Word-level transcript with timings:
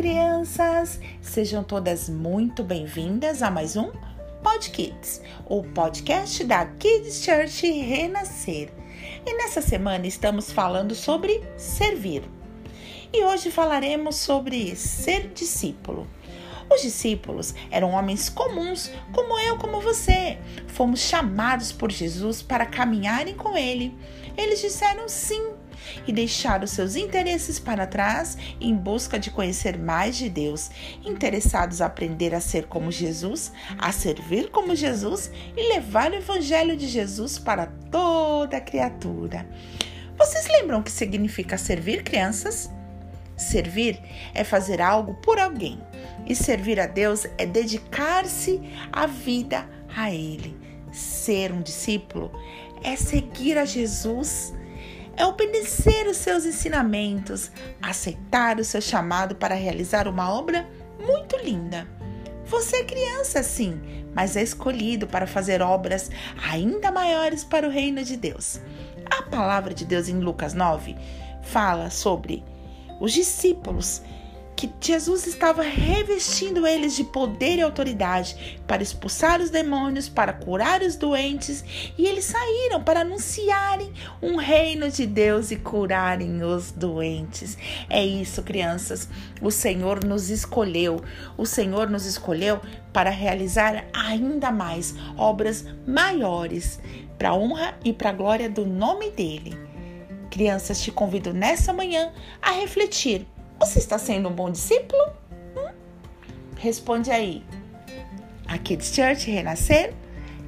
crianças! 0.00 0.98
Sejam 1.20 1.62
todas 1.62 2.08
muito 2.08 2.64
bem-vindas 2.64 3.42
a 3.42 3.50
mais 3.50 3.76
um 3.76 3.92
Pod 4.42 4.70
Kids, 4.70 5.20
o 5.44 5.62
podcast 5.62 6.42
da 6.42 6.64
Kids 6.64 7.22
Church 7.22 7.70
Renascer. 7.70 8.72
E 9.26 9.36
nessa 9.36 9.60
semana 9.60 10.06
estamos 10.06 10.50
falando 10.50 10.94
sobre 10.94 11.44
servir. 11.58 12.22
E 13.12 13.22
hoje 13.22 13.50
falaremos 13.50 14.16
sobre 14.16 14.74
ser 14.74 15.34
discípulo. 15.34 16.08
Os 16.72 16.80
discípulos 16.80 17.54
eram 17.70 17.90
homens 17.90 18.30
comuns, 18.30 18.90
como 19.12 19.38
eu, 19.38 19.58
como 19.58 19.82
você. 19.82 20.38
Fomos 20.68 21.00
chamados 21.00 21.72
por 21.72 21.92
Jesus 21.92 22.40
para 22.40 22.64
caminharem 22.64 23.34
com 23.34 23.54
ele. 23.54 23.94
Eles 24.34 24.62
disseram 24.62 25.06
sim 25.10 25.59
e 26.06 26.12
deixaram 26.12 26.66
seus 26.66 26.96
interesses 26.96 27.58
para 27.58 27.86
trás 27.86 28.36
em 28.60 28.74
busca 28.74 29.18
de 29.18 29.30
conhecer 29.30 29.78
mais 29.78 30.16
de 30.16 30.28
Deus, 30.28 30.70
interessados 31.04 31.80
a 31.80 31.86
aprender 31.86 32.34
a 32.34 32.40
ser 32.40 32.66
como 32.66 32.90
Jesus, 32.90 33.52
a 33.78 33.92
servir 33.92 34.50
como 34.50 34.74
Jesus 34.74 35.30
e 35.56 35.68
levar 35.72 36.10
o 36.12 36.16
Evangelho 36.16 36.76
de 36.76 36.86
Jesus 36.86 37.38
para 37.38 37.66
toda 37.90 38.60
criatura. 38.60 39.46
Vocês 40.16 40.46
lembram 40.48 40.80
o 40.80 40.82
que 40.82 40.90
significa 40.90 41.56
servir, 41.56 42.02
crianças? 42.02 42.70
Servir 43.36 43.98
é 44.34 44.44
fazer 44.44 44.82
algo 44.82 45.14
por 45.14 45.38
alguém, 45.38 45.80
e 46.26 46.34
servir 46.34 46.78
a 46.78 46.86
Deus 46.86 47.26
é 47.38 47.46
dedicar-se 47.46 48.60
a 48.92 49.06
vida 49.06 49.66
a 49.96 50.12
Ele. 50.12 50.54
Ser 50.92 51.52
um 51.52 51.62
discípulo 51.62 52.30
é 52.82 52.96
seguir 52.96 53.56
a 53.56 53.64
Jesus 53.64 54.52
é 55.16 55.24
obedecer 55.24 56.06
os 56.06 56.16
seus 56.16 56.44
ensinamentos, 56.44 57.50
aceitar 57.80 58.58
o 58.58 58.64
seu 58.64 58.80
chamado 58.80 59.34
para 59.34 59.54
realizar 59.54 60.08
uma 60.08 60.32
obra 60.32 60.66
muito 60.98 61.36
linda. 61.36 61.86
Você 62.44 62.78
é 62.78 62.84
criança, 62.84 63.42
sim, 63.42 63.80
mas 64.14 64.36
é 64.36 64.42
escolhido 64.42 65.06
para 65.06 65.26
fazer 65.26 65.62
obras 65.62 66.10
ainda 66.50 66.90
maiores 66.90 67.44
para 67.44 67.66
o 67.66 67.70
reino 67.70 68.02
de 68.02 68.16
Deus. 68.16 68.60
A 69.06 69.22
palavra 69.22 69.72
de 69.72 69.84
Deus 69.84 70.08
em 70.08 70.18
Lucas 70.18 70.54
9 70.54 70.96
fala 71.42 71.90
sobre 71.90 72.44
os 73.00 73.12
discípulos 73.12 74.02
que 74.60 74.70
Jesus 74.80 75.26
estava 75.26 75.62
revestindo 75.62 76.66
eles 76.66 76.94
de 76.94 77.04
poder 77.04 77.56
e 77.56 77.62
autoridade 77.62 78.60
para 78.66 78.82
expulsar 78.82 79.40
os 79.40 79.48
demônios, 79.48 80.08
para 80.08 80.32
curar 80.32 80.82
os 80.82 80.96
doentes, 80.96 81.64
e 81.96 82.06
eles 82.06 82.26
saíram 82.26 82.82
para 82.82 83.00
anunciarem 83.00 83.92
um 84.20 84.36
reino 84.36 84.90
de 84.90 85.06
Deus 85.06 85.50
e 85.50 85.56
curarem 85.56 86.42
os 86.42 86.72
doentes. 86.72 87.56
É 87.88 88.04
isso, 88.04 88.42
crianças. 88.42 89.08
O 89.40 89.50
Senhor 89.50 90.04
nos 90.04 90.28
escolheu. 90.28 91.02
O 91.38 91.46
Senhor 91.46 91.88
nos 91.88 92.04
escolheu 92.04 92.60
para 92.92 93.10
realizar 93.10 93.86
ainda 93.94 94.50
mais 94.50 94.94
obras 95.16 95.64
maiores 95.86 96.80
para 97.16 97.30
a 97.30 97.34
honra 97.34 97.78
e 97.84 97.92
para 97.92 98.10
a 98.10 98.14
glória 98.14 98.50
do 98.50 98.66
nome 98.66 99.10
dele. 99.10 99.58
Crianças, 100.30 100.80
te 100.80 100.92
convido 100.92 101.32
nessa 101.32 101.72
manhã 101.72 102.12
a 102.40 102.52
refletir 102.52 103.26
você 103.60 103.78
está 103.78 103.98
sendo 103.98 104.28
um 104.28 104.32
bom 104.32 104.50
discípulo? 104.50 105.02
Hum? 105.54 105.70
Responde 106.56 107.10
aí. 107.10 107.44
A 108.46 108.56
Kids 108.56 108.92
Church 108.92 109.30
Renascer, 109.30 109.92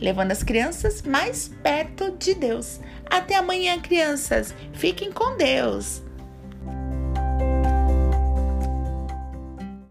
levando 0.00 0.30
as 0.30 0.42
crianças 0.42 1.02
mais 1.02 1.48
perto 1.62 2.12
de 2.16 2.34
Deus. 2.34 2.80
Até 3.10 3.34
amanhã, 3.34 3.80
crianças. 3.80 4.54
Fiquem 4.72 5.10
com 5.10 5.36
Deus. 5.36 6.02